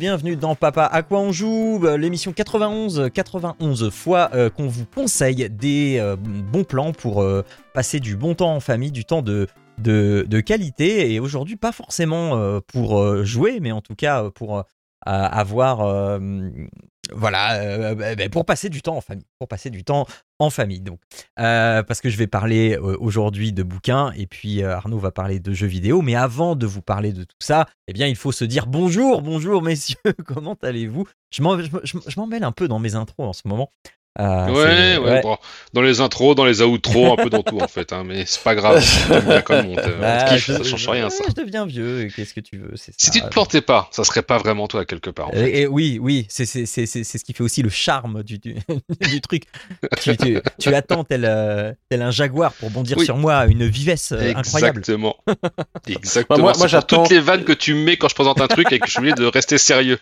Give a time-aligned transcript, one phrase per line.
[0.00, 4.86] Bienvenue dans Papa à quoi on joue, euh, l'émission 91, 91 fois euh, qu'on vous
[4.86, 7.22] conseille des euh, bons plans pour
[7.74, 12.60] passer du bon temps en famille, du temps de, de, qualité, et aujourd'hui pas forcément
[12.66, 14.64] pour jouer, mais en tout cas pour
[15.04, 16.18] avoir,
[17.12, 20.06] voilà, bah, pour passer du temps en famille, pour passer du temps
[20.40, 20.80] en famille.
[20.80, 20.98] Donc,
[21.38, 25.10] Euh, parce que je vais parler euh, aujourd'hui de bouquins et puis euh, Arnaud va
[25.12, 26.02] parler de jeux vidéo.
[26.02, 29.22] Mais avant de vous parler de tout ça, eh bien, il faut se dire bonjour,
[29.22, 31.06] bonjour messieurs, comment allez-vous?
[31.32, 33.32] Je m'en- je me- je me- je m'en mêle un peu dans mes intros en
[33.32, 33.70] ce moment.
[34.18, 35.38] Ouais, ouais, bon,
[35.72, 38.42] dans les intros, dans les outros, un peu dans tout en fait, hein, mais c'est
[38.42, 38.84] pas grave.
[39.08, 41.24] T'aimes bien comme on te, on te bah, kiffe, je- ça change je- rien ça.
[41.28, 43.12] Je deviens vieux, qu'est-ce que tu veux c'est Si ça.
[43.12, 45.28] tu te plantais pas, ça serait pas vraiment toi quelque part.
[45.28, 45.48] En fait.
[45.50, 48.56] Et, et oui, oui, c'est ce qui fait aussi le charme du, du,
[49.00, 49.44] du truc.
[50.02, 53.04] Tu, tu- tu attends tel, euh, tel un jaguar pour bondir Oui.
[53.04, 54.78] sur moi, une vivesse euh, incroyable.
[54.80, 55.16] Exactement.
[55.88, 56.38] Exactement.
[56.38, 58.86] Moi- j'attends- toutes les vannes que tu mets quand je présente un truc et que
[58.86, 59.98] je suis obligé de rester sérieux.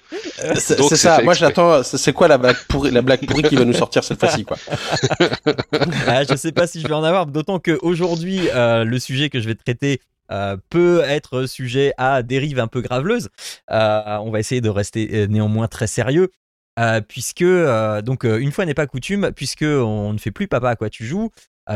[0.56, 1.22] C'est Donc, c'est c'est ça.
[1.22, 1.82] Moi, j'attends.
[1.82, 4.56] C'est quoi la blague pourrie, la blague pourrie qui va nous sortir cette fois-ci, quoi?
[6.06, 9.40] Ah, je sais pas si je vais en avoir, d'autant qu'aujourd'hui, euh, le sujet que
[9.40, 13.28] je vais traiter euh, peut être sujet à dérive un peu graveleuse.
[13.70, 16.30] Euh, on va essayer de rester euh, néanmoins très sérieux.
[16.78, 20.48] Euh, puisque, euh, donc, euh, une fois n'est pas coutume, puisque on ne fait plus
[20.48, 21.30] papa à quoi tu joues,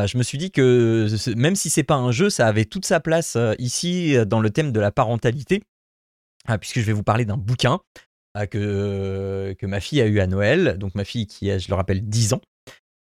[0.07, 2.99] je me suis dit que même si c'est pas un jeu, ça avait toute sa
[2.99, 5.63] place ici dans le thème de la parentalité,
[6.61, 7.79] puisque je vais vous parler d'un bouquin
[8.51, 11.75] que, que ma fille a eu à Noël, donc ma fille qui a, je le
[11.75, 12.41] rappelle, 10 ans.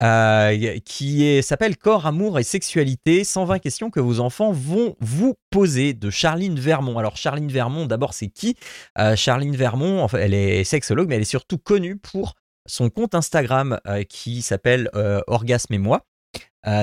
[0.02, 5.94] Euh, qui s'appelle Corps, amour et sexualité 120 questions que vos enfants vont vous poser
[5.94, 6.98] de Charline Vermont.
[6.98, 8.56] Alors Charline Vermont, d'abord c'est qui?
[8.98, 12.34] Euh, Charline Vermont, elle est sexologue, mais elle est surtout connue pour
[12.66, 16.06] son compte Instagram euh, qui s'appelle euh, Orgasme et moi,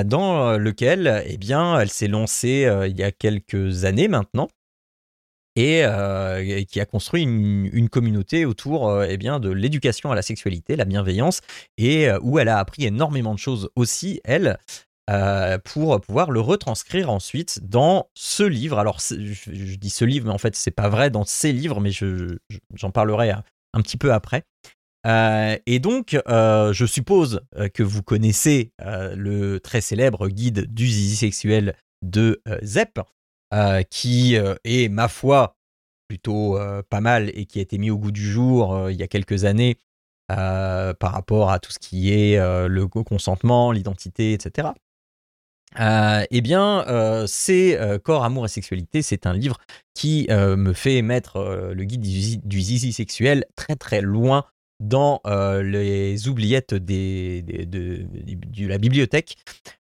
[0.04, 4.48] dans lequel eh bien, elle s'est lancée il y a quelques années maintenant
[5.58, 10.22] et euh, qui a construit une, communauté autour euh, eh bien, de l'éducation à la
[10.22, 11.40] sexualité, la bienveillance,
[11.78, 14.58] et euh, où elle a appris énormément de choses aussi, elle,
[15.10, 18.78] euh, pour pouvoir le retranscrire ensuite dans ce livre.
[18.78, 21.90] Alors, je, dis ce livre, mais en fait, c'est pas vrai dans ces livres, mais
[21.90, 23.42] je- je- j'en parlerai un,
[23.82, 24.44] petit peu après.
[25.66, 27.40] Et donc, je suppose
[27.72, 33.00] que vous connaissez le très célèbre guide du zizi sexuel de euh, Zep,
[33.54, 35.56] euh, qui euh, est, ma foi,
[36.06, 39.02] plutôt euh, pas mal et qui a été mis au goût du jour il y
[39.02, 39.78] a quelques années
[40.28, 44.68] par rapport à tout ce qui est le consentement, l'identité, etc.
[45.78, 46.84] Eh bien,
[47.26, 49.00] c'est Corps, Amour et Sexualité.
[49.00, 49.56] C'est un livre
[49.94, 54.44] qui me fait mettre le guide du, zizi- sexuel très très loin
[54.80, 55.22] dans
[55.62, 59.36] les oubliettes de la bibliothèque.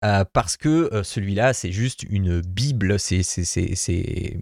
[0.06, 3.00] Euh, parce que euh, celui-là, c'est juste une bible.
[3.00, 4.38] C'est, c'est, c'est,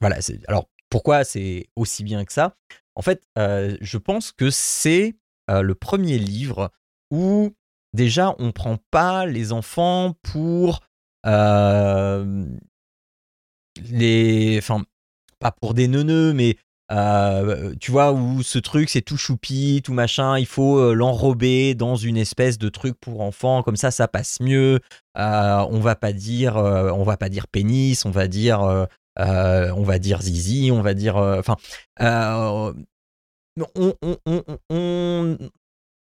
[0.00, 0.18] voilà.
[0.46, 2.56] Alors, pourquoi c'est aussi bien que ça?
[2.94, 5.16] En fait, euh, je pense que c'est
[5.50, 6.70] le premier livre
[7.10, 7.54] où
[7.94, 10.82] déjà on prend pas les enfants pour
[11.24, 12.44] les,
[14.58, 14.84] enfin,
[15.38, 16.58] pas pour des neuneux, mais
[16.90, 21.74] euh, tu vois où ce truc c'est tout choupi, tout machin, il faut euh, l'enrober
[21.74, 24.80] dans une espèce de truc pour enfants, comme ça ça passe mieux.
[25.18, 28.60] Euh, on va pas dire, on va pas dire pénis, on va dire,
[29.18, 31.56] on va dire zizi, on va dire, enfin,
[32.00, 32.74] on-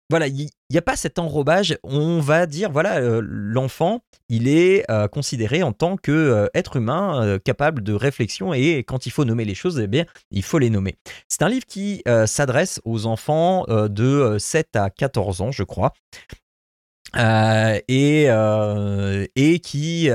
[0.09, 1.77] voilà, il n'y a pas cet enrobage.
[1.83, 6.77] On va dire, voilà, euh, l'enfant, il est euh, considéré en tant que euh, être
[6.77, 10.43] humain euh, capable de réflexion et quand il faut nommer les choses, eh bien, il
[10.43, 10.95] faut les nommer.
[11.27, 15.93] C'est un livre qui s'adresse aux enfants de euh, 7 à 14 ans, je crois.
[17.15, 20.09] Et, et qui,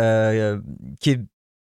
[1.00, 1.20] qui est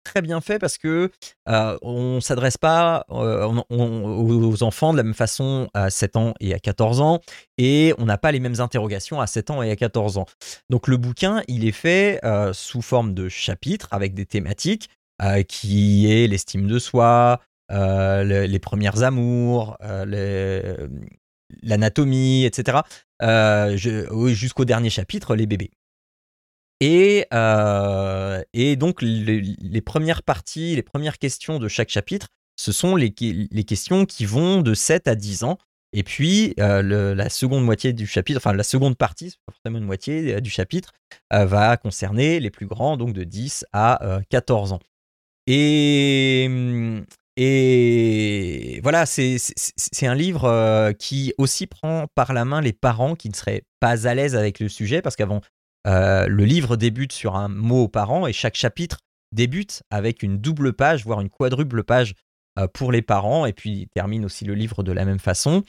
[0.10, 1.12] très bien fait parce que
[1.48, 6.54] euh, on s'adresse pas euh, aux enfants de la même façon à 7 ans et
[6.54, 7.20] à 14 ans
[7.58, 10.26] et on n'a pas les mêmes interrogations à 7 ans et à 14 ans.
[10.70, 14.90] Donc le bouquin, il est fait euh, sous forme de chapitres avec des thématiques
[15.22, 17.40] euh, qui est l'estime de soi,
[17.70, 19.78] le- les premières amours,
[21.64, 22.80] l'anatomie, etc.
[23.76, 25.72] Jusqu'au dernier chapitre, les bébés.
[26.82, 32.96] Et, euh, et donc, les, premières parties, les premières questions de chaque chapitre, ce sont
[32.96, 35.58] les, questions qui vont de 7 à 10 ans.
[35.92, 40.40] Et puis, la seconde moitié du chapitre, enfin la seconde partie, pas forcément une moitié
[40.40, 40.92] du chapitre,
[41.32, 44.80] va concerner les plus grands, donc de 10 à 14 ans.
[45.48, 46.48] Et,
[47.38, 49.40] et voilà, c'est
[50.04, 54.14] un livre qui aussi prend par la main les parents qui ne seraient pas à
[54.14, 55.42] l'aise avec le sujet, parce qu'avant,
[55.86, 59.00] le livre débute sur un mot aux parents et chaque chapitre
[59.32, 62.14] débute avec une double page, voire une quadruple page
[62.74, 65.64] pour les parents, et puis termine aussi le livre de la même façon,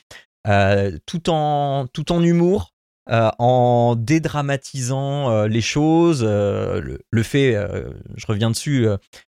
[1.06, 2.72] tout, en, tout en humour,
[3.08, 7.52] en dédramatisant les choses, le, fait,
[8.16, 8.86] je reviens dessus,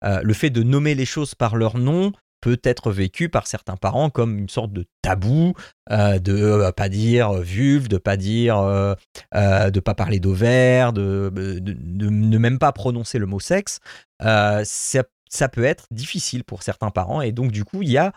[0.03, 4.09] le fait de nommer les choses par leur nom peut être vécu par certains parents
[4.09, 5.53] comme une sorte de tabou
[5.89, 8.61] de ne pas dire vulve, de pas dire,
[9.33, 13.79] de pas parler d'ovaire, de, de, ne même pas prononcer le mot sexe.
[14.19, 18.11] Ça, peut être difficile pour certains parents et donc du coup il y a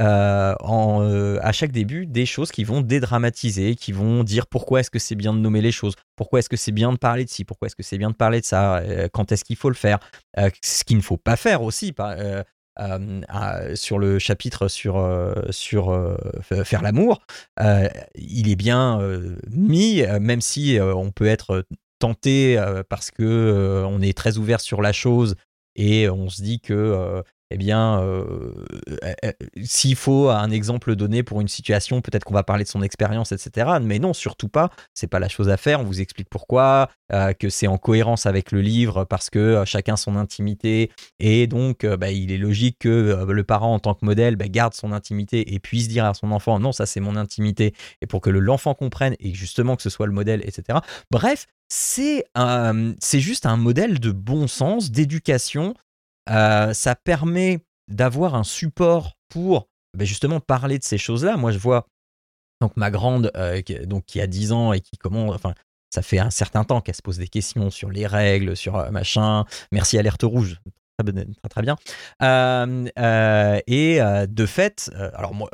[0.00, 4.90] euh, euh, à chaque début des choses qui vont dédramatiser, qui vont dire pourquoi est-ce
[4.90, 7.30] que c'est bien de nommer les choses, pourquoi est-ce que c'est bien de parler de
[7.30, 9.70] ci, pourquoi est-ce que c'est bien de parler de ça, euh, quand est-ce qu'il faut
[9.70, 9.98] le faire,
[10.62, 11.92] ce qu'il ne faut pas faire aussi.
[13.74, 15.04] Sur le chapitre sur,
[15.50, 17.20] sur faire l'amour,
[18.14, 19.00] il est bien
[19.50, 21.64] mis, même si on peut être
[21.98, 25.34] tenté parce que on est très ouvert sur la chose
[25.76, 28.52] et on se dit que eh bien, euh,
[29.02, 32.68] euh, euh, s'il faut un exemple donné pour une situation, peut-être qu'on va parler de
[32.68, 33.78] son expérience, etc.
[33.80, 34.70] Mais non, surtout pas.
[34.92, 35.80] C'est pas la chose à faire.
[35.80, 36.90] On vous explique pourquoi,
[37.38, 42.10] que c'est en cohérence avec le livre parce que chacun son intimité et donc bah,
[42.10, 45.58] il est logique que le parent en tant que modèle bah, garde son intimité et
[45.58, 47.72] puisse dire à son enfant non, ça c'est mon intimité
[48.02, 50.80] et pour que l'enfant comprenne et justement que ce soit le modèle, etc.
[51.10, 52.24] Bref, c'est
[53.00, 55.74] c'est juste un modèle de bon sens, d'éducation
[56.30, 61.36] euh, ça permet d'avoir un support pour ben, justement parler de ces choses-là.
[61.36, 61.86] Moi, je vois
[62.60, 65.54] donc ma grande, euh, qui, donc, qui a 10 ans et qui commence, enfin,
[65.90, 68.90] ça fait un certain temps qu'elle se pose des questions sur les règles, sur euh,
[68.90, 69.44] machin.
[69.72, 70.60] Merci Alerte Rouge,
[71.48, 71.76] très, bien.
[73.66, 75.48] et de fait, alors moi,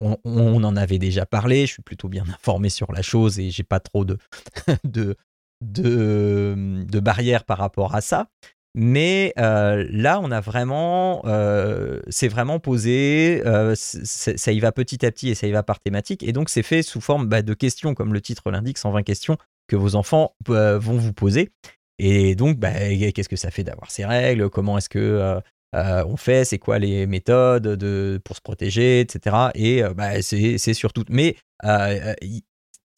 [0.00, 3.64] on, en avait déjà parlé, je suis plutôt bien informé sur la chose et j'ai
[3.64, 4.18] pas trop de,
[4.84, 5.16] de,
[5.60, 8.28] de barrières par rapport à ça.
[8.76, 15.06] Mais euh, là, on a vraiment, euh, c'est vraiment posé, euh, ça y va petit
[15.06, 16.24] à petit et ça y va par thématique.
[16.24, 19.38] Et donc, c'est fait sous forme bah, de questions, comme le titre l'indique, 120 questions
[19.68, 21.52] que vos enfants vont vous poser.
[22.00, 22.72] Et donc, bah,
[23.14, 24.50] qu'est-ce que ça fait d'avoir ces règles?
[24.50, 25.40] Comment est-ce que
[25.72, 26.44] on fait?
[26.44, 29.36] C'est quoi les méthodes de, pour se protéger, etc.
[29.54, 31.04] Et bah, c'est surtout.
[31.08, 31.36] Mais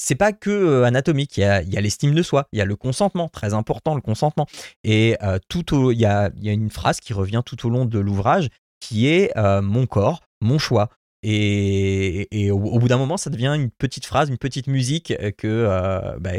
[0.07, 2.77] c'est pas que euh, anatomique, il y a, l'estime de soi, il y a le
[2.77, 4.47] consentement, très important le consentement.
[4.85, 8.49] Et euh, il, y a, une phrase qui revient tout au long de l'ouvrage
[8.79, 10.91] qui est euh, mon corps, mon choix.
[11.25, 16.31] Et, au, bout d'un moment, ça devient une petite phrase, une petite musique que bah,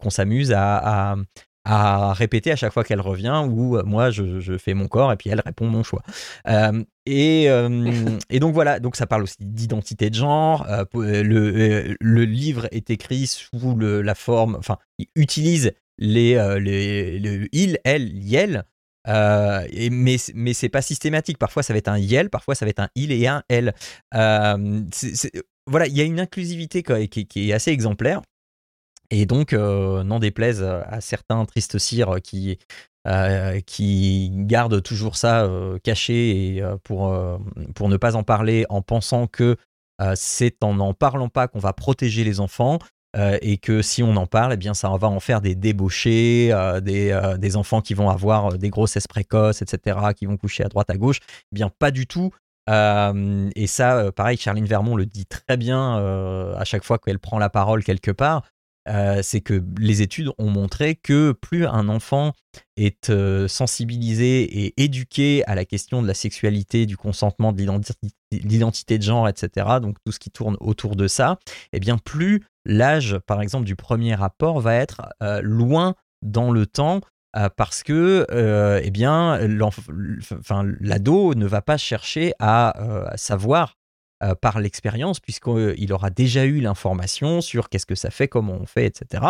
[0.00, 1.14] qu'on s'amuse à
[1.64, 5.30] répéter à chaque fois qu'elle revient ou euh, moi je, fais mon corps et puis
[5.30, 6.02] elle répond mon choix.
[6.48, 10.66] Euh, et, euh, et, donc voilà, donc ça parle aussi d'identité de genre.
[10.94, 17.48] le, le, livre est écrit sous le, la forme, enfin, il utilise les, les, le
[17.52, 18.64] il, elle, yel.
[19.06, 21.38] mais mais c'est pas systématique.
[21.38, 23.74] Parfois ça va être un yel, parfois ça va être un il et un elle.
[24.12, 28.22] voilà, il y a une inclusivité qui est assez exemplaire.
[29.12, 32.58] Et donc, euh, n'en déplaise à certains tristes cires qui,
[33.06, 37.14] euh, qui gardent toujours ça euh, caché et, pour,
[37.74, 39.56] pour ne pas en parler en pensant que
[40.16, 42.78] c'est en n'en parlant pas qu'on va protéger les enfants.
[43.42, 46.50] et que si on en parle, eh bien, ça va en faire des débauchés,
[46.82, 50.88] des, des, enfants qui vont avoir des grossesses précoces, etc., qui vont coucher à droite,
[50.88, 51.20] à gauche.
[51.52, 52.30] Eh bien, pas du tout.
[52.66, 55.98] et ça, pareil, Charline Vermont le dit très bien
[56.56, 58.42] à chaque fois qu'elle prend la parole quelque part.
[58.88, 62.32] Euh, c'est que les études ont montré que plus un enfant
[62.76, 67.62] est euh, sensibilisé et éduqué à la question de la sexualité, du consentement, de
[68.32, 71.38] l'identité de genre, etc., donc tout ce qui tourne autour de ça,
[71.72, 76.50] et eh bien plus l'âge, par exemple, du premier rapport va être euh, loin dans
[76.50, 77.00] le temps
[77.56, 78.26] parce que
[78.84, 79.38] eh bien
[80.80, 82.74] l'ado ne va pas chercher à
[83.16, 83.78] savoir
[84.22, 88.66] euh, par l'expérience, puisqu'il aura déjà eu l'information sur qu'est-ce que ça fait, comment on
[88.66, 89.24] fait, etc.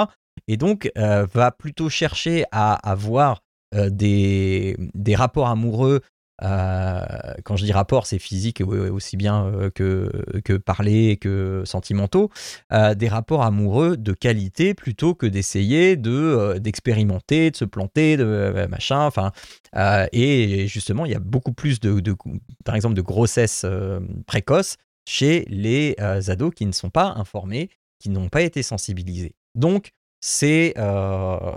[0.49, 3.43] Et donc, euh, va plutôt chercher à avoir
[3.75, 6.03] euh, des, des, rapports amoureux.
[6.43, 10.11] Quand je dis rapport, c'est physique aussi bien que,
[10.45, 12.31] que parler, que sentimentaux.
[12.71, 19.07] des rapports amoureux de qualité plutôt que d'essayer de d'expérimenter, de se planter, de machin.
[19.07, 19.31] Enfin,
[20.13, 22.15] et justement, il y a beaucoup plus de,
[22.65, 23.65] par exemple, de grossesse
[24.27, 24.77] précoce
[25.09, 29.35] chez les ados qui ne sont pas informés, qui n'ont pas été sensibilisés.
[29.55, 30.75] Donc, c'est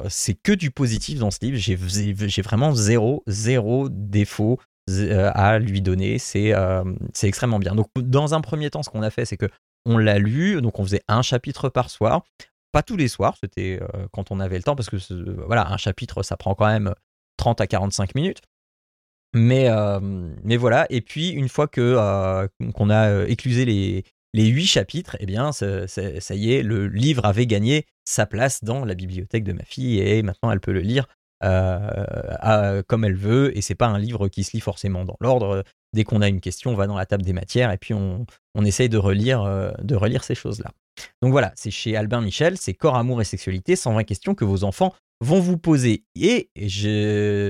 [0.10, 1.58] c'est que du positif dans ce livre.
[1.58, 6.20] J'ai vraiment zéro, zéro défaut à lui donner.
[6.20, 6.54] C'est
[7.14, 7.76] c'est extrêmement bien.
[7.76, 9.48] Donc, dans un premier temps, ce qu'on a fait, c'est que
[9.86, 10.62] on l'a lu.
[10.62, 12.24] Donc, on faisait un chapitre par soir.
[12.72, 13.80] Pas tous les soirs, c'était
[14.12, 14.98] quand on avait le temps, parce que
[15.46, 16.94] voilà, un chapitre, ça prend quand même
[17.38, 18.42] 30 à 45 minutes.
[19.34, 19.70] Mais,
[20.44, 24.04] mais voilà, et puis une fois que qu'on a éclusé les,
[24.36, 28.84] les huit chapitres, eh bien, ça, y est, le livre avait gagné sa place dans
[28.84, 31.08] la bibliothèque de ma fille et maintenant elle peut le lire
[31.44, 33.56] euh, comme elle veut.
[33.58, 35.64] Et c'est pas un livre qui se lit forcément dans l'ordre.
[35.94, 38.26] Dès qu'on a une question, on va dans la table des matières et puis on,
[38.64, 40.72] essaye de relire, euh, de relire ces choses-là.
[41.22, 44.64] Donc voilà, c'est chez Albin Michel, c'est Corps, Amour et Sexualité, 120 questions que vos
[44.64, 46.04] enfants vont vous poser.
[46.16, 46.50] Et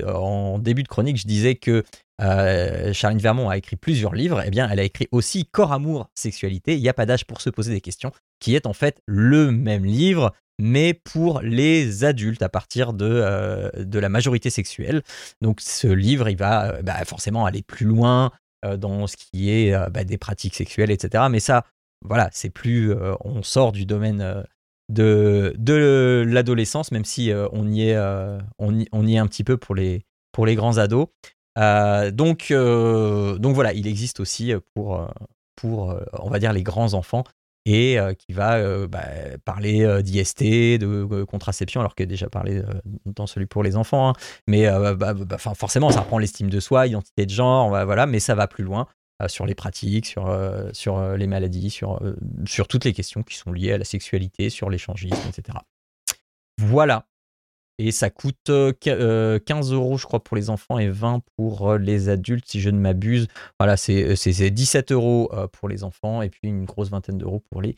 [0.06, 1.84] en début de chronique, je disais que
[2.22, 6.08] euh, Charline Vermont a écrit plusieurs livres, eh bien, elle a écrit aussi Corps, amour,
[6.14, 6.76] sexualité.
[6.76, 9.50] Il n'y a pas d'âge pour se poser des questions, qui est en fait le
[9.50, 15.02] même livre, mais pour les adultes à partir de, euh, de la majorité sexuelle.
[15.42, 18.30] Donc, ce livre, il va euh, bah, forcément aller plus loin
[18.78, 21.24] dans ce qui est bah, des pratiques sexuelles, etc.
[21.30, 21.64] Mais ça,
[22.04, 24.44] voilà, c'est plus, on sort du domaine
[24.88, 27.98] de, de l'adolescence, même si on y est,
[28.58, 31.06] on y, on y est un petit peu pour les, pour les grands ados.
[31.58, 35.06] Euh, donc, euh, donc voilà, il existe aussi pour,
[35.54, 37.22] pour on va dire, les grands enfants
[37.66, 39.02] et qui va bah,
[39.44, 40.42] parler d'IST,
[40.78, 42.62] de contraception, alors qu'il a déjà parlé
[43.04, 44.10] dans celui pour les enfants.
[44.10, 44.12] Hein.
[44.46, 48.34] Mais bah, bah, forcément, ça reprend l'estime de soi, identité de genre, voilà, mais ça
[48.34, 48.86] va plus loin
[49.26, 50.14] sur les pratiques,
[50.72, 55.28] sur, les maladies, sur toutes les questions qui sont liées à la sexualité, sur l'échangisme,
[55.28, 55.58] etc.
[56.58, 57.06] Voilà.
[57.78, 58.52] Et ça coûte 15
[58.88, 62.60] euh, euh, euros, je crois, pour les enfants et 20 pour euh, les adultes, si
[62.60, 63.28] je ne m'abuse.
[63.60, 67.76] Voilà, c'est 17 euros pour les enfants et puis une grosse vingtaine d'euros pour les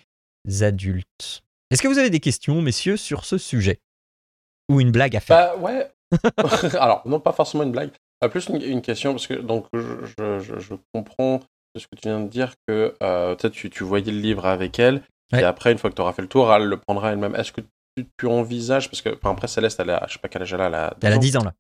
[0.63, 1.43] adultes.
[1.71, 3.81] Est-ce que vous avez des questions, messieurs, sur ce sujet?
[4.71, 5.57] Ou une blague à faire?
[5.57, 5.91] Bah ouais.
[6.79, 7.91] Alors, non, pas forcément une blague.
[8.31, 11.41] plus une, question, parce que donc je, comprends
[11.75, 14.79] de ce que tu viens de dire que peut-être tu, tu, voyais le livre avec
[14.79, 15.03] elle,
[15.37, 17.35] et après, une fois que tu auras fait le tour, elle le prendra elle-même.
[17.35, 17.61] Est-ce que
[18.17, 20.67] tu, envisages, parce que après Céleste, elle a, je sais pas quel âge elle a,
[20.69, 21.17] elle a 10 elle ans.
[21.17, 21.55] a 10 ans là.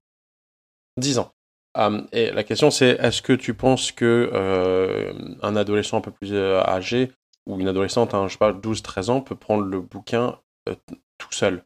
[0.98, 1.32] 10 ans.
[1.76, 6.10] Hum, et la question c'est, est-ce que tu penses que euh, un adolescent un peu
[6.10, 7.12] plus euh, âgé,
[7.46, 10.74] ou une adolescente, hein, je sais pas, 12-13 ans, peut prendre le bouquin euh,
[11.18, 11.64] tout seul?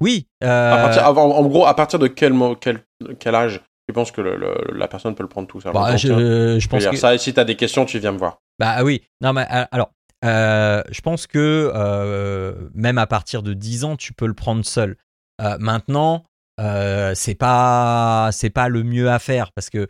[0.00, 0.26] Oui.
[0.42, 2.80] en gros, à partir de quel, quel,
[3.18, 5.72] quel âge tu penses que la personne peut le prendre tout seul?
[5.72, 6.96] Bah, je, je, pense que...
[6.96, 8.38] ça, et si tu as des questions, tu viens me voir.
[8.58, 9.02] Bah oui.
[9.20, 9.90] Non, mais alors,
[10.24, 14.64] euh, je pense que euh, même à partir de 10 ans, tu peux le prendre
[14.64, 14.96] seul.
[15.40, 16.24] Euh, maintenant,
[16.58, 19.88] c'est pas c'est pas le mieux à faire parce que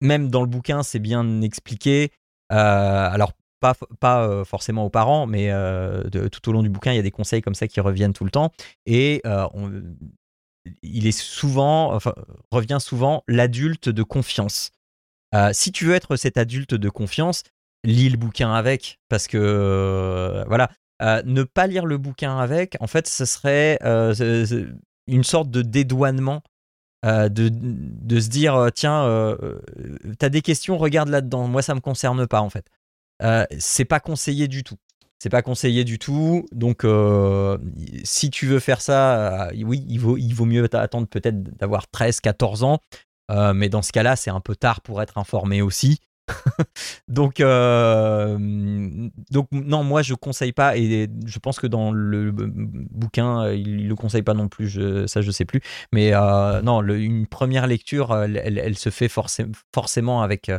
[0.00, 2.10] même dans le bouquin, c'est bien expliqué.
[2.48, 5.50] alors pas, pas forcément aux parents, mais
[6.32, 8.24] tout au long du bouquin, il y a des conseils comme ça qui reviennent tout
[8.24, 8.52] le temps.
[8.86, 9.20] Et
[10.82, 11.98] il est souvent,
[12.50, 14.70] revient souvent l'adulte de confiance.
[15.52, 17.42] si tu veux être cet adulte de confiance,
[17.84, 20.70] lis le bouquin avec, parce que euh, voilà,
[21.02, 24.66] euh, ne pas lire le bouquin avec, en fait, ce serait euh,
[25.06, 26.42] une sorte de dédouanement.
[27.04, 29.30] de, de, se dire tiens
[30.18, 31.46] t'as des questions regarde là-dedans.
[31.46, 32.66] Moi ça me concerne pas en fait.
[33.58, 34.76] C'est pas conseillé du tout.
[35.20, 36.46] C'est pas conseillé du tout.
[36.50, 36.84] Donc
[38.02, 42.20] si tu veux faire ça oui il vaut, il vaut mieux attendre peut-être d'avoir 13
[42.20, 42.80] 14 ans.
[43.54, 46.00] Mais dans ce cas-là c'est un peu tard pour être informé aussi
[47.08, 48.36] donc, euh,
[49.30, 53.94] donc non, moi je conseille pas et je pense que dans le bouquin il le
[53.94, 54.68] conseille pas non plus.
[54.68, 55.60] Je, ça je sais plus,
[55.92, 60.50] mais euh, non, une première lecture, elle, se fait forcément avec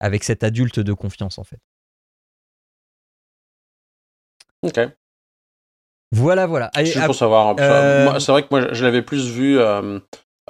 [0.00, 1.58] avec cet adulte de confiance en fait.
[4.62, 4.80] Ok.
[6.14, 6.70] Voilà, voilà.
[6.78, 7.56] Juste pour savoir.
[7.58, 9.58] Euh, c'est vrai que moi je l'avais plus vu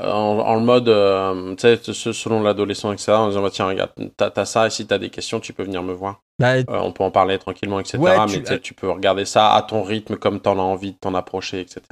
[0.01, 3.13] euh, en, le mode, euh, tu sais, selon l'adolescent, etc.
[3.13, 5.83] En disant, bah, tiens, regarde, t'as ça, et si t'as des questions, tu peux venir
[5.83, 6.23] me voir.
[6.39, 7.99] Bah, euh, on peut en parler tranquillement, etc.
[8.01, 8.73] mais tu...
[8.73, 11.83] peux regarder ça à ton rythme, comme t'en as envie de t'en approcher, etc.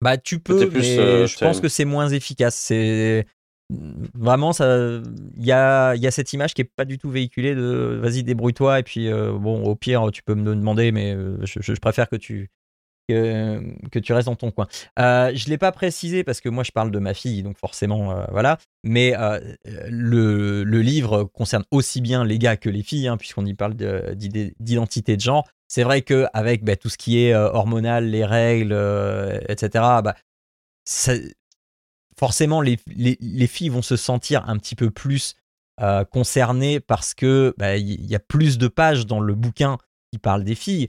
[0.00, 2.54] Bah, tu peux, mais je pense que c'est moins efficace.
[2.54, 3.26] C'est
[4.14, 4.76] vraiment ça.
[5.36, 8.22] Il y a, y a cette image qui est pas du tout véhiculée de vas-y,
[8.22, 12.16] débrouille-toi, et puis bon, au pire, tu peux me demander, mais je, je préfère que
[12.16, 12.50] tu
[13.08, 14.66] que, tu restes dans ton coin.
[14.98, 17.58] Euh, je ne l'ai pas précisé parce que moi je parle de ma fille, donc
[17.58, 18.58] forcément, euh, voilà.
[18.84, 19.40] Mais euh,
[19.88, 25.16] le, livre concerne aussi bien les gars que les filles, hein, puisqu'on y parle d'identité
[25.16, 25.48] de, genre.
[25.68, 28.72] C'est vrai qu'avec bah, tout ce qui est hormonal, les règles,
[29.48, 29.70] etc.,
[30.04, 30.16] bah,
[32.18, 35.34] forcément les, les, filles vont se sentir un petit peu plus
[36.10, 39.78] concerné parce que bah, il y a plus de pages dans le bouquin
[40.12, 40.88] qui parlent des filles.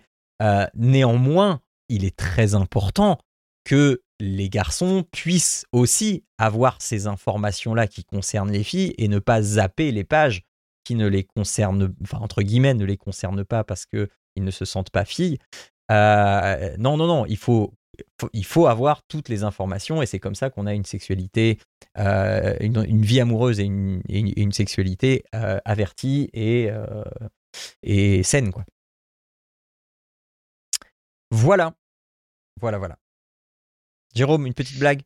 [0.73, 1.61] néanmoins,
[1.93, 3.19] il est très important
[3.63, 9.41] que les garçons puissent aussi avoir ces informations-là qui concernent les filles et ne pas
[9.41, 10.43] zapper les pages
[10.83, 14.65] qui ne les concernent, enfin entre guillemets, ne les concernent pas parce qu'ils ne se
[14.65, 15.37] sentent pas filles.
[15.91, 17.73] Euh, non, non, non, il faut,
[18.33, 21.59] il faut avoir toutes les informations et c'est comme ça qu'on a une sexualité,
[21.97, 26.69] euh, une, vie amoureuse et une, sexualité euh, avertie et,
[27.83, 28.65] et saine, quoi.
[31.31, 31.73] Voilà,
[32.63, 32.95] voilà, voilà.
[34.15, 35.01] Jérôme, une petite blague?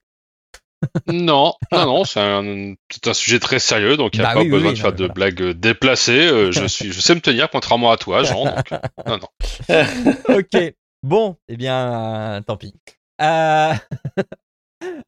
[1.07, 2.75] Non, non, non, c'est un,
[3.13, 5.55] sujet très sérieux, donc il n'y a bah pas besoin de faire de blagues euh,
[5.55, 6.27] déplacées.
[6.27, 8.45] Euh, je, suis, je sais me tenir, contrairement à toi, Jean.
[8.45, 9.27] Donc, euh, non, non.
[10.37, 12.75] ok, bon, eh bien, tant pis.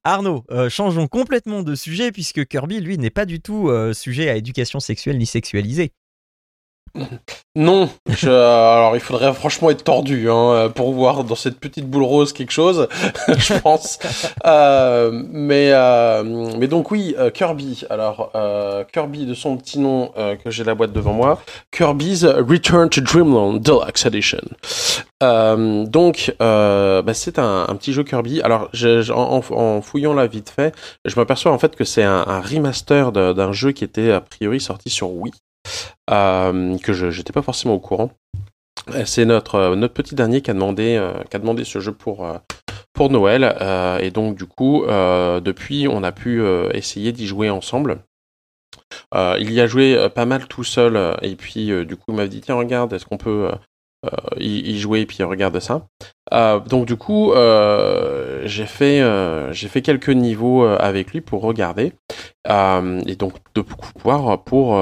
[0.04, 4.80] Arnaud, changeons complètement de sujet puisque Kirby, lui, n'est pas du tout sujet à éducation
[4.80, 5.94] sexuelle ni sexualisée.
[7.56, 7.90] Non,
[8.24, 12.52] alors il faudrait franchement être tordu hein, pour voir dans cette petite boule rose quelque
[12.52, 12.88] chose,
[13.28, 14.00] je pense.
[14.46, 16.24] Euh, mais, euh,
[16.58, 17.84] mais donc oui, euh, Kirby.
[17.90, 18.32] Alors
[18.94, 20.12] Kirby de son petit nom
[20.44, 21.42] que j'ai la boîte devant moi,
[21.72, 24.42] Kirby's Return to Dreamland Deluxe Edition.
[25.22, 28.42] donc bah, c'est un, petit jeu Kirby.
[28.42, 28.70] Alors
[29.12, 33.52] en, fouillant la vite fait, je m'aperçois en fait que c'est un, un remaster d'un
[33.52, 35.34] jeu qui était a priori sorti sur Wii.
[36.10, 38.12] Euh, que je n'étais pas forcément au courant.
[39.06, 41.92] C'est notre, euh, notre petit dernier qui a demandé, euh, qui a demandé ce jeu
[41.92, 42.28] pour,
[42.94, 43.44] pour Noël.
[44.02, 46.42] et donc, du coup, depuis, on a pu
[46.74, 48.00] essayer d'y jouer ensemble.
[49.14, 51.18] il y a joué pas mal tout seul.
[51.22, 53.52] et puis, du coup, il m'a dit tiens, regarde, est-ce qu'on peut
[54.38, 55.88] y, jouer et puis regarde ça.
[56.68, 57.34] donc du coup,
[58.46, 59.02] j'ai fait
[59.52, 61.94] j'ai fait quelques niveaux avec lui pour regarder
[62.48, 64.80] et donc de pouvoir pour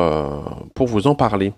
[0.75, 1.53] pour vous en parler.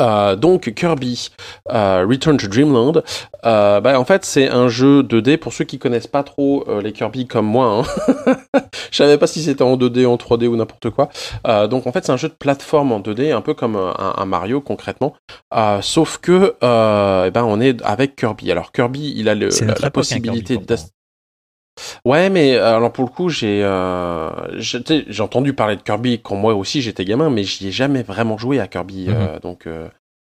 [0.00, 1.30] Euh, donc Kirby
[1.70, 3.02] euh, Return to Dreamland,
[3.44, 6.80] euh, bah, en fait c'est un jeu 2D pour ceux qui connaissent pas trop euh,
[6.80, 7.84] les Kirby comme moi.
[7.84, 8.60] Hein.
[8.90, 11.08] Je savais pas si c'était en 2D, en 3D ou n'importe quoi.
[11.46, 14.14] Euh, donc en fait c'est un jeu de plateforme en 2D, un peu comme un,
[14.16, 15.14] un Mario concrètement,
[15.80, 18.50] sauf que eh ben on est avec Kirby.
[18.50, 19.48] Alors Kirby il a le,
[19.80, 20.64] la, possibilité de
[22.04, 26.36] Ouais, mais euh, alors pour le coup, j'ai euh, j'ai entendu parler de Kirby quand
[26.36, 29.06] moi aussi j'étais gamin, mais j'y ai jamais vraiment joué à Kirby.
[29.08, 29.40] Euh, mhm.
[29.40, 29.88] donc euh,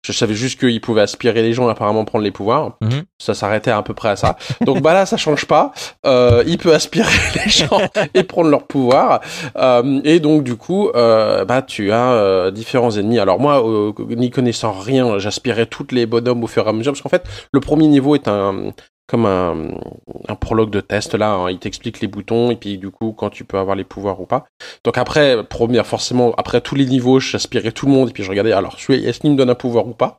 [0.08, 2.78] je savais juste qu'il pouvait aspirer les gens, apparemment prendre les pouvoirs.
[2.82, 3.04] Mhm.
[3.19, 4.38] Ça s'arrêtait à peu près à ça.
[4.62, 5.73] Donc bah là, ça change pas.
[6.06, 7.82] Euh, il peut aspirer les gens
[8.13, 9.19] et prendre leurs pouvoirs.
[9.58, 13.19] Euh, et donc du coup, euh, bah tu as différents ennemis.
[13.19, 13.62] Alors moi,
[14.00, 17.26] n'y connaissant rien, j'aspirais toutes les bonhommes au fur et à mesure parce qu'en fait,
[17.52, 18.71] le premier niveau est un
[19.07, 21.49] comme un, prologue de test là, hein.
[21.49, 24.25] il t'explique les boutons et puis du coup quand tu peux avoir les pouvoirs ou
[24.25, 24.45] pas.
[24.83, 25.37] Donc après,
[25.83, 29.19] forcément, après tous les niveaux, j'aspirais tout le monde et puis je regardais alors est-ce
[29.19, 30.17] qu'il me donne un pouvoir ou pas,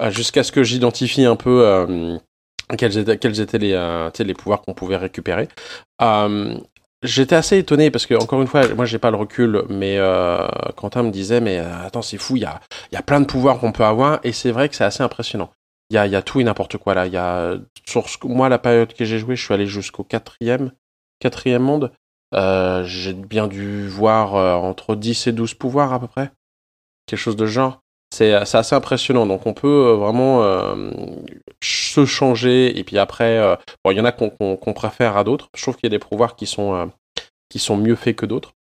[0.00, 2.16] euh, jusqu'à ce que j'identifie un peu euh,
[2.76, 5.48] quels étaient, euh, les pouvoirs qu'on pouvait récupérer.
[7.02, 9.98] J'étais assez étonné parce que encore une fois, moi j'ai pas le recul, mais
[10.76, 13.84] Quentin me disait mais attends c'est fou, il y a plein de pouvoirs qu'on peut
[13.84, 15.50] avoir et c'est vrai que c'est assez impressionnant
[15.90, 17.06] il y a, tout et n'importe quoi là.
[17.06, 20.72] Y a sur moi la période que j'ai joué, je suis allé jusqu'au quatrième
[21.60, 21.92] monde.
[22.34, 26.30] Euh, j'ai bien dû voir euh, entre 10 et 12 pouvoirs à peu près.
[27.06, 27.80] Quelque chose de genre.
[28.12, 29.26] C'est assez impressionnant.
[29.26, 30.42] Donc on peut euh, vraiment
[31.62, 32.78] se changer.
[32.78, 35.48] Et puis après, bon, il y en a qu'on préfère à d'autres.
[35.56, 36.90] Je trouve qu'il y a des pouvoirs qui sont,
[37.48, 38.52] qui sont mieux faits que d'autres.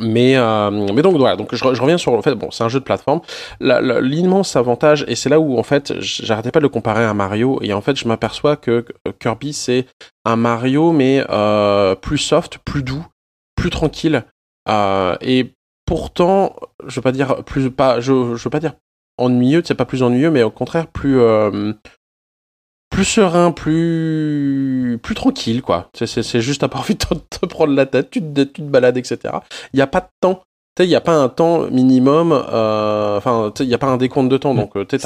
[0.00, 2.80] Mais, euh, mais donc voilà, donc je, reviens sur le fait, bon, c'est un jeu
[2.80, 3.20] de plateforme.
[3.60, 7.58] L'immense avantage, et c'est là où en fait, j'arrêtais pas de le comparer à Mario,
[7.62, 8.84] et en fait, je m'aperçois que
[9.20, 9.86] Kirby c'est
[10.24, 13.04] un Mario mais euh, plus soft, plus doux,
[13.54, 14.24] plus tranquille,
[14.68, 15.52] euh, et
[15.84, 18.74] pourtant, je veux pas dire plus pas, je, je veux pas dire
[19.18, 21.72] ennuyeux, c'est pas plus ennuyeux, mais au contraire plus euh,
[22.92, 25.88] plus serein, plus plus tranquille, quoi.
[25.94, 28.96] C'est juste t'as pas envie de te, prendre la tête, tu te, tu te balades,
[28.96, 29.18] etc.
[29.72, 30.42] Il n'y a pas de temps.
[30.76, 33.98] Tu il n'y a pas un temps minimum, euh, enfin, il n'y a pas un
[33.98, 34.56] décompte de temps, mm.
[34.56, 34.98] donc tu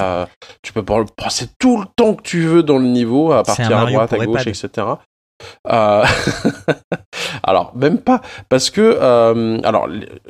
[0.62, 0.84] tu peux
[1.16, 4.18] passer tout le temps que tu veux dans le niveau, à partir à droite, à
[4.24, 4.86] gauche, etc.
[5.68, 6.04] Euh...
[7.42, 9.88] alors même pas parce que euh, alors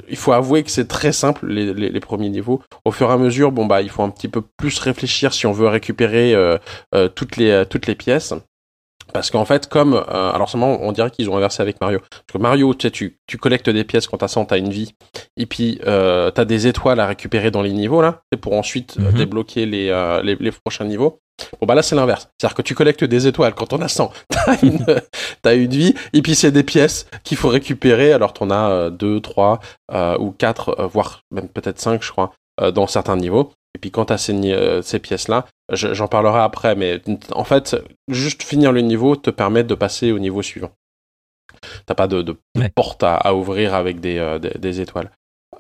[0.08, 2.62] il faut avouer que c'est très simple les, les, les, premiers niveaux.
[2.84, 5.46] Au fur et à mesure, bon bah il faut un petit peu plus réfléchir si
[5.46, 6.58] on veut récupérer euh,
[7.14, 8.34] toutes les toutes les pièces.
[9.12, 12.00] Parce qu'en fait, comme alors seulement on dirait qu'ils ont inversé avec Mario.
[12.00, 14.70] Parce que Mario, tu sais, tu, tu collectes des pièces quand t'as 100, t'as une
[14.70, 14.94] vie,
[15.36, 19.12] et puis t'as des étoiles à récupérer dans les niveaux là, pour ensuite mhm.
[19.12, 21.20] débloquer les, les, les prochains niveaux.
[21.60, 22.28] Bon, bah là, c'est l'inverse.
[22.38, 24.10] C'est-à-dire que tu collectes des étoiles quand on a 100.
[24.30, 24.84] T'as une,
[25.44, 28.12] as une vie, et puis c'est des pièces qu'il faut récupérer.
[28.12, 29.60] Alors, t'en as 2, 3
[30.18, 32.32] ou 4, voire même peut-être 5, je crois,
[32.72, 33.52] dans certains niveaux.
[33.74, 37.76] Et puis quand tu as ces, ces pièces-là, j'en parlerai après, mais en fait,
[38.08, 40.70] juste finir le niveau te permet de passer au niveau suivant.
[41.86, 42.36] T'as pas de,
[42.74, 45.10] porte à, ouvrir avec des, euh, des, étoiles.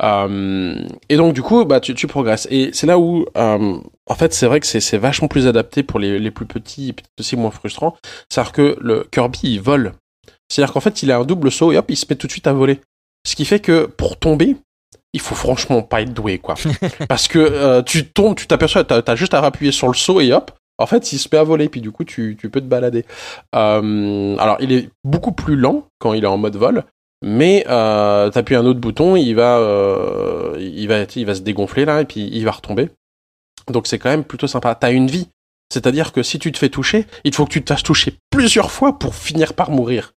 [0.02, 2.46] Euh, et donc du coup, bah tu, tu progresses.
[2.50, 5.98] Et c'est là où, euh, en fait, c'est vrai que c'est vachement plus adapté pour
[5.98, 7.96] les, les plus petits, peut-être aussi moins frustrant.
[8.28, 9.92] C'est-à-dire que le Kirby, il vole.
[10.48, 12.32] C'est-à-dire qu'en fait, il a un double saut et hop, il se met tout de
[12.32, 12.80] suite à voler.
[13.26, 14.56] Ce qui fait que pour tomber,
[15.12, 16.54] il faut franchement pas être doué, quoi.
[17.08, 20.32] Parce que tu tombes, tu t'aperçois, t'as as juste à appuyer sur le saut et
[20.32, 22.66] hop, en fait, il se met à voler, puis du coup, tu, tu peux te
[22.66, 23.04] balader.
[23.54, 26.84] Euh, alors, il est beaucoup plus lent quand il est en mode vol,
[27.22, 31.84] mais euh, t'appuies un autre bouton, il va, euh, il va, il va se dégonfler
[31.84, 32.90] là, et puis il va retomber.
[33.68, 34.74] Donc, c'est quand même plutôt sympa.
[34.74, 35.28] T'as une vie,
[35.72, 38.70] c'est-à-dire que si tu te fais toucher, il faut que tu te fasses toucher plusieurs
[38.70, 40.12] fois pour finir par mourir.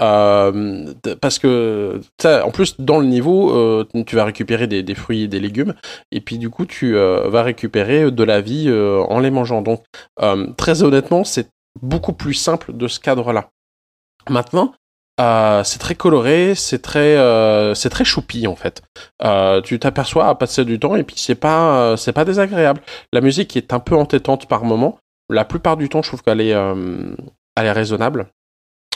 [0.00, 5.28] Euh, parce que en plus dans le niveau euh, tu vas récupérer des, fruits et
[5.28, 5.74] des légumes
[6.10, 9.84] et puis du coup tu euh, vas récupérer de la vie en les mangeant donc
[10.56, 11.48] très honnêtement c'est
[11.80, 13.50] beaucoup plus simple de ce cadre là
[15.18, 17.16] maintenant c'est très coloré c'est très
[17.74, 18.82] c'est très choupi en fait.
[19.64, 22.80] Tu t'aperçois à passer du temps et puis c'est pas c'est pas désagréable.
[23.12, 24.98] La musique est un peu entêtante par moment.
[25.28, 28.28] La plupart du temps je trouve qu'elle est elle est raisonnable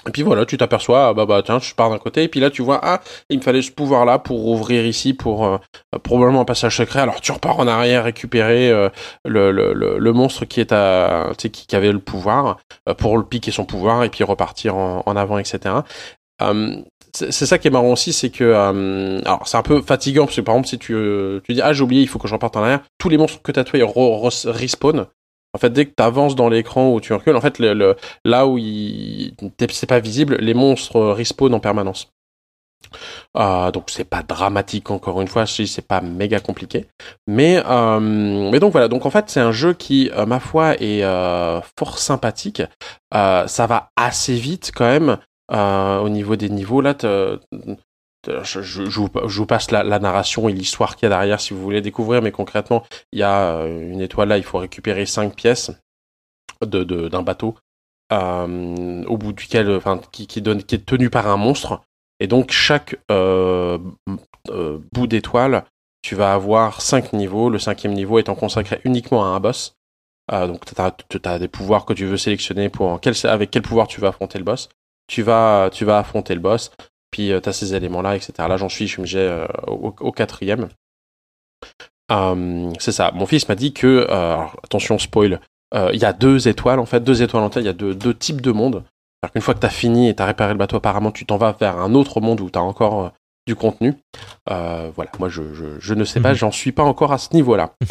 [0.07, 2.41] et puis voilà, tu t'aperçois, ah, bah bah tiens, je pars d'un côté, et puis
[2.41, 5.59] là tu vois, ah, il me fallait ce pouvoir-là pour ouvrir ici, pour euh,
[6.03, 7.01] probablement un passage secret.
[7.01, 8.89] Alors tu repars en arrière, récupérer euh,
[9.25, 13.51] le, le, le, monstre qui est à, qui, avait le pouvoir, euh, pour le piquer
[13.51, 15.77] son pouvoir, et puis repartir en, en avant, etc.
[16.41, 20.27] Hum, c'est ça qui est marrant aussi, c'est que hum, alors c'est un peu fatigant
[20.27, 20.95] parce que par exemple si tu,
[21.45, 23.41] tu dis ah j'ai oublié, il faut que je reparte en arrière, tous les monstres
[23.43, 25.07] que tu as tués respawn
[25.57, 28.59] en fait, dès que tu avances dans l'écran ou tu recules, en fait, là où
[29.71, 32.11] c'est pas visible, les monstres respawn en permanence.
[33.37, 36.87] Euh, donc c'est pas dramatique encore une fois, c'est pas méga compliqué.
[37.27, 41.03] Mais, euh, donc voilà, donc en fait c'est un jeu qui, euh, ma foi, est
[41.79, 42.63] fort sympathique.
[43.13, 45.17] ça va assez vite quand même
[45.51, 46.83] au niveau des niveaux.
[46.83, 46.95] Là,
[48.43, 51.81] je, je, vous, passe la, narration et l'histoire qu'il y a derrière si vous voulez
[51.81, 55.71] découvrir, mais concrètement, il y a euh, une étoile là, il faut récupérer cinq pièces
[56.63, 57.57] d'un bateau
[58.13, 61.83] euh, au bout duquel, enfin, qui, est tenu par un monstre.
[62.19, 63.79] Et donc chaque euh,
[64.93, 65.65] bout d'étoile,
[66.03, 67.51] tu vas avoir cinq niveaux.
[67.51, 69.75] Le cinquième niveau étant consacré uniquement à un boss.
[70.31, 70.75] donc tu
[71.29, 74.45] as, des pouvoirs que tu veux sélectionner pour avec quel pouvoir tu vas affronter le
[74.45, 74.69] boss.
[75.09, 76.73] Tu vas, tu vas affronter le boss
[77.11, 78.33] puis euh, tu ces éléments-là, etc.
[78.39, 80.69] Là, j'en suis, je j'ai euh, au, quatrième.
[82.11, 83.11] Hum, c'est ça.
[83.13, 85.41] Mon fils m'a dit que, euh, attention, spoil,
[85.75, 88.15] il y a deux étoiles, en fait, deux étoiles en tête, il y a deux,
[88.15, 88.85] types de mondes.
[89.35, 91.37] Une fois que tu as fini et tu as réparé le bateau, apparemment, tu t'en
[91.37, 93.13] vas vers un autre monde où tu as encore
[93.47, 93.95] du contenu.
[94.51, 95.43] Euh, voilà, moi je,
[95.79, 96.37] je, ne sais pas, mhm.
[96.37, 97.75] j'en suis pas encore à ce niveau-là.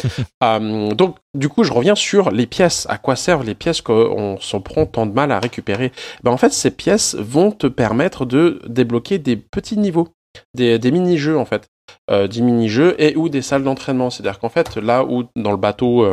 [0.44, 2.86] Euh, donc du coup, je reviens sur les pièces.
[2.90, 5.92] À quoi servent les pièces qu'on s'en prend tant de mal à récupérer?
[6.22, 10.08] Ben, En fait, ces pièces vont te permettre de débloquer des petits niveaux,
[10.54, 11.66] des, des mini-jeux en fait.
[12.10, 14.10] Euh, des mini-jeux et ou des salles d'entraînement.
[14.10, 16.06] C'est-à-dire qu'en fait, là où dans le bateau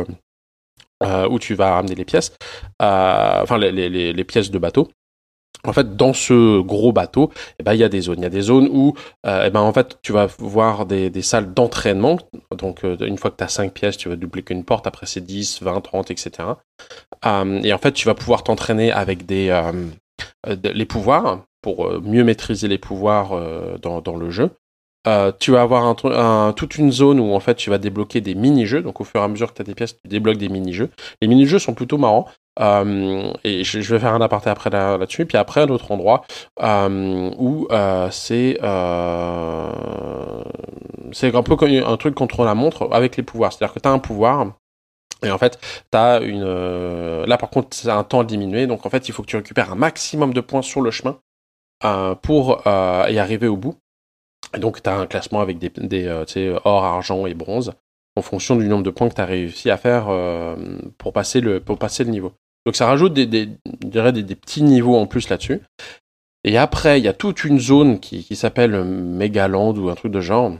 [1.30, 2.32] où tu vas ramener les pièces,
[2.80, 4.88] enfin les, les, les pièces de bateau,
[5.66, 8.18] en fait, dans ce gros bateau, eh ben, il y a des zones.
[8.18, 8.94] Il y a des zones où,
[9.26, 12.18] euh, eh ben, en fait, tu vas voir des, salles d'entraînement.
[12.56, 14.86] Donc, euh, une fois que tu as 5 pièces, tu vas doubler qu'une porte.
[14.86, 16.48] Après, c'est 10, 20, 30, etc.
[17.24, 19.72] Et en fait, tu vas pouvoir t'entraîner avec euh,
[20.62, 23.30] les pouvoirs pour mieux maîtriser les pouvoirs
[23.80, 24.50] dans, le jeu.
[25.40, 25.96] Tu vas avoir
[26.54, 28.82] toute une zone où en fait tu vas débloquer des mini-jeux.
[28.82, 30.90] Donc au fur et à mesure que tu as des pièces, tu débloques des mini-jeux.
[31.22, 32.28] Les mini-jeux sont plutôt marrants.
[32.60, 35.26] Euh, et je, vais faire un aparté après là-dessus.
[35.26, 36.24] puis après un autre endroit
[36.62, 37.66] euh, où
[38.10, 38.58] c'est
[41.12, 43.52] c'est un peu comme un truc contre la montre avec les pouvoirs.
[43.52, 44.52] C'est-à-dire que tu as un pouvoir.
[45.22, 45.58] Et en fait,
[45.90, 46.44] tu as une.
[47.24, 48.66] là, par contre, c'est un temps diminué.
[48.66, 51.18] Donc, en fait, il faut que tu récupères un maximum de points sur le chemin
[52.22, 53.76] pour y arriver au bout.
[54.54, 57.72] Et donc, tu as un classement avec des, des euh, or, argent et bronze
[58.16, 60.54] en fonction du nombre de points que tu as réussi à faire euh,
[60.98, 62.32] pour, passer le, pour passer le niveau.
[62.66, 63.46] Donc, ça rajoute des,
[64.34, 65.60] petits niveaux en plus là-dessus.
[66.44, 70.20] Et après, il y a toute une zone qui, s'appelle Megaland ou un truc de
[70.20, 70.52] genre.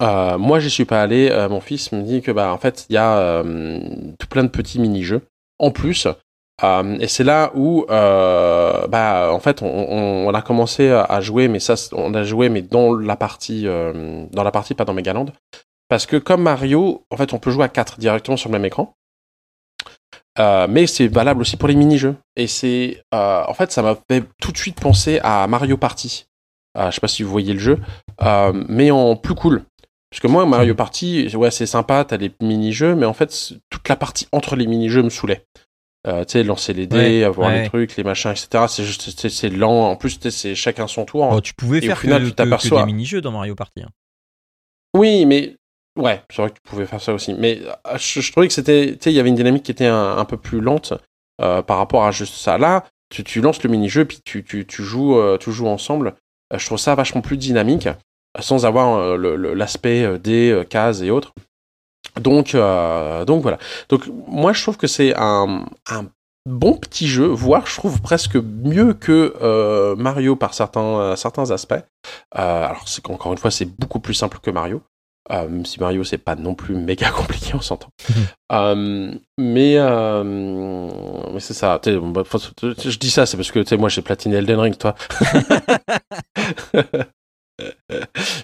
[0.00, 1.28] Euh, moi, j'y suis pas allé.
[1.30, 3.82] Euh, mon fils me dit que, bah, en fait, il y a euh,
[4.30, 5.22] plein de petits mini-jeux.
[5.58, 6.08] En plus,
[7.00, 12.14] et c'est là où, bah, en fait, on, a commencé à jouer, mais ça, on
[12.14, 15.26] a joué, mais dans la partie, dans la partie, pas dans Megaland,
[15.88, 18.64] parce que comme Mario, en fait, on peut jouer à 4 directement sur le même
[18.64, 18.94] écran.
[20.38, 22.16] Mais c'est valable aussi pour les mini-jeux.
[22.36, 26.26] Et c'est, en fait, ça m'a fait tout de suite penser à Mario Party.
[26.76, 27.78] je sais pas si vous voyez le jeu,
[28.68, 29.64] mais en plus cool.
[30.12, 33.88] Parce que moi, Mario Party, ouais, c'est sympa, t'as les mini-jeux, mais en fait, toute
[33.88, 35.46] la partie entre les mini-jeux me saoulait.
[36.06, 38.64] Euh, tu sais, lancer les dés, avoir les trucs, les machins, etc.
[38.68, 39.88] C'est juste, c'est lent.
[39.88, 41.26] En plus, c'est chacun son tour.
[41.32, 43.84] Oh, tu pouvais faire au final, que, tu que, des mini-jeux dans Mario Party.
[43.84, 43.88] Hein.
[44.94, 45.56] Oui, mais
[45.96, 47.34] ouais, c'est vrai que tu pouvais faire ça aussi.
[47.34, 50.36] Mais euh, je, trouvais que c'était, il y avait une dynamique qui était un, peu
[50.36, 50.94] plus lente
[51.40, 52.58] euh, par rapport à juste ça.
[52.58, 56.14] Là, tu, tu lances le mini-jeu, puis tu, tu, tu joues, tu joues ensemble.
[56.54, 57.88] je trouve ça vachement plus dynamique
[58.40, 61.32] sans avoir euh, l'aspect euh, des euh, cases et autres.
[62.20, 63.58] Donc, donc voilà.
[63.88, 66.06] Donc moi je trouve que c'est un, un,
[66.44, 71.82] bon petit jeu, voire je trouve presque mieux que Mario par certains, certains aspects.
[72.32, 74.82] alors encore une fois c'est beaucoup plus simple que Mario.
[75.30, 77.88] Même si Mario c'est pas non plus méga compliqué, on s'entend.
[78.50, 81.80] mais mais c'est ça.
[81.84, 84.94] Bah, je dis ça, c'est parce que tu sais moi j'ai platiné Elden Ring, toi.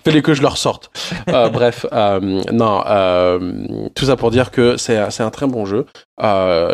[0.05, 0.91] Fallait que je leur sorte.
[1.29, 5.87] Euh, bref, euh, non, euh, tout ça pour dire que c'est un très bon jeu.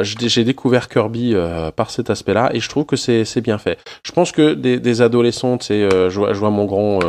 [0.03, 1.35] J'ai découvert Kirby
[1.77, 3.79] par cet aspect-là et je trouve que c'est bien fait.
[4.05, 7.01] Je pense que des, des adolescents, tu sais, je, vois, je vois mon grand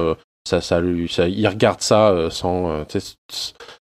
[0.47, 2.84] ça, ça, lui, ça, il regarde ça euh, sans, euh,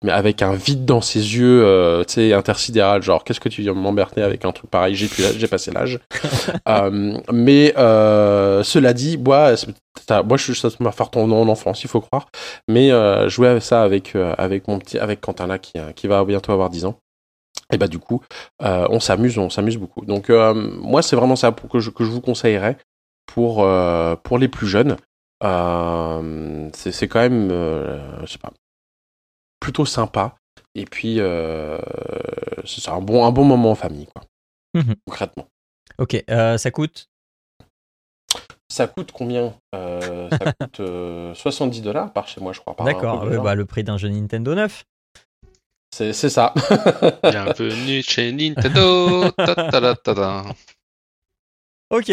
[0.03, 3.61] mais avec un vide dans ses yeux, euh, tu sais, intersidéral, genre qu'est-ce que tu
[3.61, 5.99] viens m'emmerder avec un truc pareil J'ai j'ai passé l'âge.
[7.31, 9.53] mais cela dit, moi,
[10.25, 10.69] moi, je suis ça
[11.11, 12.27] ton nom en enfance, il faut croire.
[12.67, 12.89] Mais
[13.29, 16.71] jouer avec ça avec avec mon petit, avec Quentin là qui qui va bientôt avoir
[16.71, 16.99] 10 ans.
[17.71, 18.23] Et bah du coup,
[18.59, 20.05] on s'amuse, on s'amuse beaucoup.
[20.05, 22.77] Donc moi, c'est vraiment ça pour que je, que je vous conseillerais
[23.27, 23.67] pour
[24.23, 24.97] pour les plus jeunes.
[25.43, 28.51] Euh, c'est quand même, euh, je sais pas,
[29.59, 30.35] plutôt sympa.
[30.75, 31.79] Et puis, euh,
[32.65, 34.23] c'est un bon, un bon moment en famille, quoi.
[34.73, 35.47] Mmh concrètement.
[35.97, 37.09] Ok, ça coûte?
[38.69, 39.53] Ça coûte combien?
[39.73, 40.81] Ça coûte
[41.35, 42.75] 70 dollars par chez moi, je crois.
[42.83, 44.85] D'accord, bah, le prix d'un jeu Nintendo 9.
[45.91, 46.53] C'est ça.
[47.23, 49.31] Bienvenue chez Nintendo.
[51.89, 52.11] ok.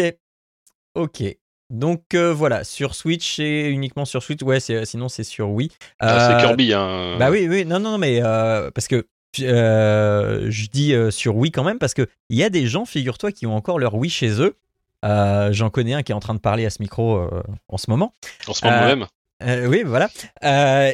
[0.95, 1.23] Ok.
[1.69, 4.41] Donc euh, voilà, sur Switch et uniquement sur Switch.
[4.43, 5.71] Ouais, sinon c'est sur Wii.
[5.99, 7.17] Ah, c'est euh, Kirby, hein.
[7.17, 11.79] Bah oui, oui, non, non, mais euh, parce que je dis sur Wii quand même
[11.79, 14.55] parce que il y a des gens, figure-toi, qui ont encore leur Wii chez eux.
[15.03, 17.27] J'en connais un qui est en train de parler à ce micro
[17.67, 18.13] en ce moment.
[18.47, 19.67] En ce moment même.
[19.67, 20.09] oui, voilà.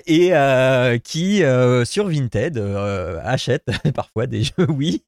[0.07, 1.43] et qui,
[1.83, 2.57] sur Vinted,
[3.23, 5.03] achète parfois des jeux Wii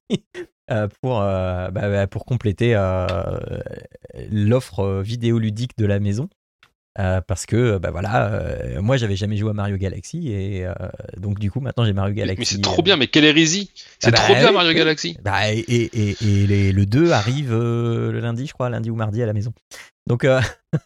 [0.70, 3.06] euh, pour, euh, bah, bah, pour compléter euh,
[4.30, 6.28] l'offre vidéoludique de la maison.
[6.96, 8.40] parce que bah voilà,
[8.80, 10.64] moi j'avais jamais joué à Mario Galaxy et
[11.16, 12.40] donc du coup maintenant j'ai Mario Galaxy.
[12.40, 15.18] Mais c'est trop bien, mais quelle hérésie C'est trop bien Mario Galaxy.
[15.52, 19.32] et, et, et, le 2 arrive le lundi, je crois, lundi ou mardi à la
[19.32, 19.52] maison.
[20.06, 20.38] Donc, oh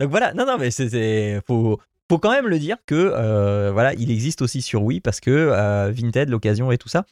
[0.00, 1.80] donc voilà, non non mais c'est faut
[2.14, 5.30] faut quand même le dire que euh, voilà, il existe aussi sur Wii parce que
[5.30, 7.06] euh, Vinted, l'occasion et tout ça,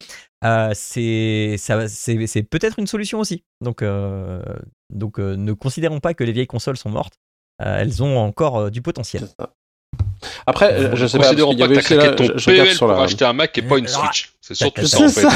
[0.44, 1.56] euh, c'est
[2.48, 3.42] peut-être une solution aussi.
[3.60, 3.82] Donc
[4.90, 7.18] donc ne considérons pas que les vieilles consoles sont mortes.
[7.58, 9.26] elles ont encore du potentiel.
[10.46, 12.90] Après, euh, je sais pas, parce qu'il y avait aussi là, ton je, PL pour
[12.92, 14.32] acheter un Mac et pas une Switch.
[14.40, 15.28] C'est surtout ça en fait.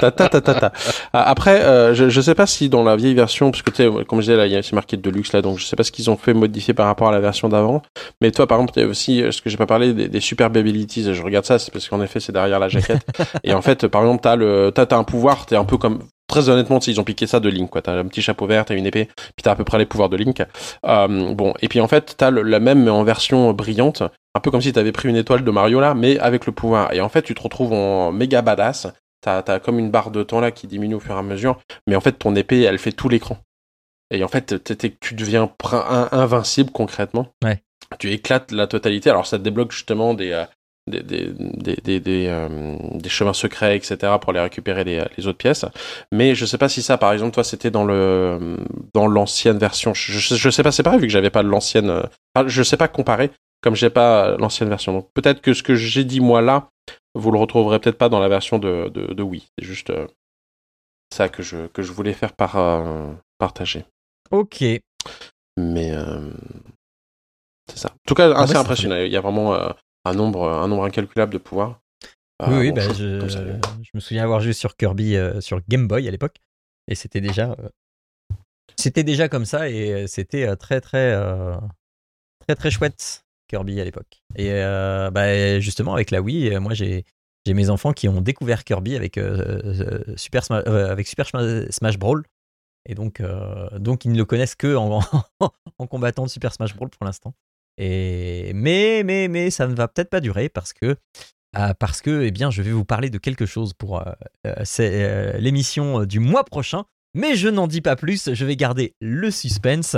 [0.00, 0.72] ta, ta, ta, ta,
[1.12, 3.82] ah, Après, euh, je, je sais pas si dans la vieille version, parce que tu
[3.82, 5.64] sais, comme je disais là, il y a c'est marqué de luxe là, donc je
[5.64, 7.82] sais pas ce qu'ils ont fait modifier par rapport à la version d'avant.
[8.20, 10.08] Mais toi, par exemple, il y a aussi euh, ce que j'ai pas parlé des,
[10.08, 11.12] des super abilities.
[11.12, 13.04] Je regarde ça, c'est parce qu'en effet, c'est derrière la jaquette.
[13.44, 16.00] et en fait, par exemple, t'as le, t'as, t'as un pouvoir, t'es un peu comme
[16.26, 17.82] très honnêtement, ils ont piqué ça de Link, quoi.
[17.82, 20.08] T'as un petit chapeau vert, t'as une épée, puis t'as à peu près les pouvoirs
[20.08, 20.42] de Link.
[20.86, 24.02] Euh, bon, et puis en fait, t'as la même mais en version brillante,
[24.34, 26.92] un peu comme si t'avais pris une étoile de Mario là, mais avec le pouvoir.
[26.92, 28.88] Et en fait, tu te retrouves en méga badass.
[29.22, 31.58] T'as as comme une barre de temps là qui diminue au fur et à mesure,
[31.86, 33.38] mais en fait, ton épée, elle fait tout l'écran.
[34.10, 34.62] Et en fait,
[35.00, 35.50] tu deviens
[36.12, 37.28] invincible concrètement.
[37.42, 37.60] Ouais.
[37.98, 39.10] Tu éclates la totalité.
[39.10, 40.44] Alors, ça te débloque justement des, euh,
[40.88, 45.38] des, des, des, des, euh, des, chemins secrets, etc., pour aller récupérer les, les, autres
[45.38, 45.64] pièces.
[46.12, 48.56] Mais je sais pas si ça, par exemple, toi, c'était dans le
[48.94, 49.94] dans l'ancienne version.
[49.94, 51.90] Je, je, sais pas, c'est pareil vu que j'avais pas l'ancienne.
[51.90, 53.30] Euh, je sais pas comparer
[53.62, 54.92] comme j'ai pas l'ancienne version.
[54.92, 56.68] Donc peut-être que ce que j'ai dit moi là,
[57.14, 59.48] vous le retrouverez peut-être pas dans la version de, de, de Wii.
[59.58, 60.06] C'est juste euh,
[61.12, 62.56] ça que je que je voulais faire par
[63.38, 63.84] partager.
[64.30, 64.62] Ok.
[65.56, 65.92] Mais
[67.68, 67.88] c'est ça.
[67.88, 68.96] En tout cas, ah, assez impressionnant.
[68.96, 69.56] Il y a vraiment
[70.06, 71.80] un nombre, un nombre incalculable de pouvoirs.
[72.46, 76.36] oui, bah, je, me souviens avoir joué sur Kirby euh, sur Game Boy à l'époque,
[76.88, 77.68] et c'était déjà, euh,
[78.76, 81.14] c'était déjà comme ça, et euh, c'était très très
[82.40, 84.22] très très chouette Kirby à l'époque.
[84.36, 87.04] Et bah, justement avec la Wii, moi j'ai
[87.46, 89.18] J'ai mes enfants qui ont découvert Kirby avec,
[90.16, 92.24] Super, avec Super Smash Brawl.
[92.88, 93.20] Et donc,
[93.78, 95.00] donc ils ne le connaissent que en,
[95.78, 97.34] en combattant de Super Smash Brawl pour l'instant.
[97.78, 100.96] Mais mais mais ça ne va peut-être pas durer parce que
[101.78, 104.02] parce que eh bien je vais vous parler de quelque chose pour
[104.64, 106.84] c'est l'émission du mois prochain.
[107.14, 108.34] Mais je n'en dis pas plus.
[108.34, 109.96] Je vais garder le suspense.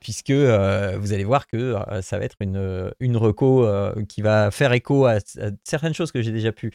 [0.00, 3.66] puisque vous allez voir que ça va être une, une reco
[4.08, 5.18] qui va faire écho à,
[5.64, 6.72] certaines choses que j'ai déjà pu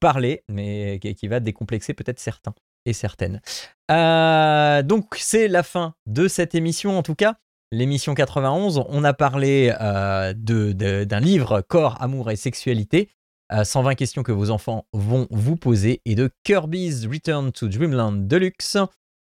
[0.00, 3.40] parler, mais qui, qui va décomplexer peut-être certains et certaines.
[3.88, 7.36] donc c'est la fin de cette émission en tout cas
[7.72, 13.10] l'émission 91, on a parlé euh, d'un livre Corps, Amour et Sexualité,
[13.50, 18.26] 120 euh, questions que vos enfants vont vous poser, et de Kirby's Return to Dreamland
[18.26, 18.76] Deluxe,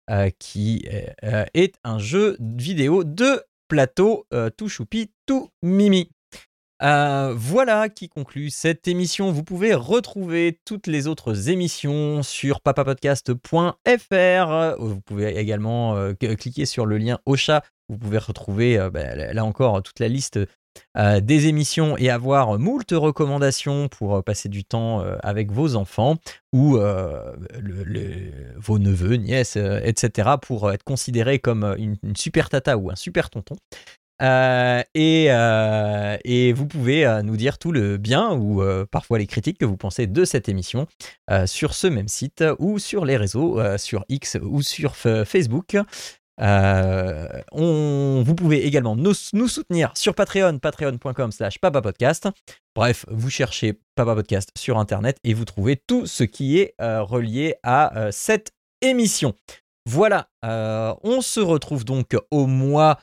[0.10, 6.12] euh, qui est un jeu vidéo de plateau tout choupi, tout mimi.
[7.36, 9.32] Voilà qui conclut cette émission.
[9.32, 14.76] Vous pouvez retrouver toutes les autres émissions sur papapodcast.fr.
[14.80, 19.46] Vous pouvez également cliquer sur le lien au chat vous pouvez retrouver euh, bah, là
[19.46, 20.40] encore toute la liste
[20.98, 26.18] euh, des émissions et avoir moult recommandations pour euh, passer du temps avec vos enfants
[26.54, 26.78] ou
[28.58, 30.30] vos neveux, nièces, etc.
[30.42, 33.56] pour être considéré comme une, super tata ou un super tonton.
[34.22, 35.26] Et,
[36.26, 40.08] et, vous pouvez nous dire tout le bien ou parfois les critiques que vous pensez
[40.08, 40.88] de cette émission
[41.46, 45.78] sur ce même site ou sur les réseaux, sur X ou sur Facebook.
[46.42, 52.28] Euh, vous pouvez également nous, soutenir sur Patreon, patreon.com slash papapodcast.
[52.76, 57.02] Bref, vous cherchez Papa Podcast sur Internet et vous trouvez tout ce qui est euh,
[57.02, 58.52] relié à euh, cette
[58.82, 59.34] émission.
[59.88, 62.98] Voilà, on se retrouve donc au mois,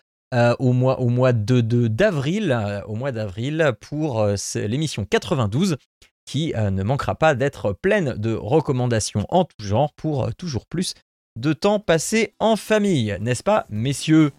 [0.59, 5.77] au mois, au mois de, d'avril, au mois d'avril pour l'émission 92
[6.25, 10.95] qui ne manquera pas d'être pleine de recommandations en tout genre pour toujours plus
[11.37, 14.33] de temps passé en famille, n'est-ce pas, messieurs?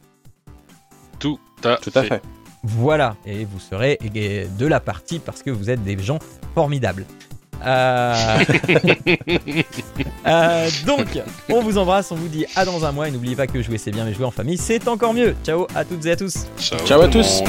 [1.20, 2.22] Tout à, Tout à fait.
[2.64, 6.20] Voilà, et vous serez de la partie parce que vous êtes des gens
[6.54, 7.06] formidables.
[7.66, 8.16] Euh,
[10.28, 13.48] euh, donc, on vous embrasse, on vous dit à dans un mois et n'oubliez pas
[13.48, 15.36] que jouer c'est bien mais jouer en famille c'est encore mieux.
[15.44, 16.48] Ciao à toutes et à tous.
[16.58, 17.44] Ciao, à tous.